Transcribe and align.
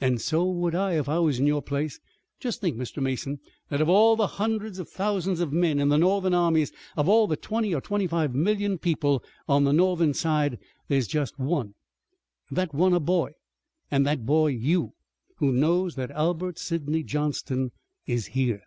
"An' 0.00 0.18
so 0.18 0.44
would 0.44 0.76
I 0.76 0.92
if 0.98 1.08
I 1.08 1.18
was 1.18 1.40
in 1.40 1.48
your 1.48 1.60
place. 1.60 1.98
Just 2.38 2.60
think, 2.60 2.76
Mr. 2.76 3.02
Mason, 3.02 3.40
that 3.70 3.80
of 3.80 3.88
all 3.88 4.14
the 4.14 4.28
hundreds 4.38 4.78
of 4.78 4.88
thousands 4.88 5.40
of 5.40 5.52
men 5.52 5.80
in 5.80 5.88
the 5.88 5.98
Northern 5.98 6.32
armies, 6.32 6.70
of 6.96 7.08
all 7.08 7.26
the 7.26 7.36
twenty 7.36 7.74
or 7.74 7.80
twenty 7.80 8.06
five 8.06 8.36
million 8.36 8.78
people 8.78 9.24
on 9.48 9.64
the 9.64 9.72
Northern 9.72 10.14
side, 10.14 10.60
there's 10.86 11.08
just 11.08 11.40
one, 11.40 11.74
that 12.52 12.72
one 12.72 12.94
a 12.94 13.00
boy, 13.00 13.32
and 13.90 14.06
that 14.06 14.24
boy 14.24 14.50
you, 14.50 14.92
who 15.38 15.50
knows 15.50 15.96
that 15.96 16.12
Albert 16.12 16.56
Sidney 16.56 17.02
Johnston 17.02 17.72
is 18.06 18.26
here." 18.26 18.62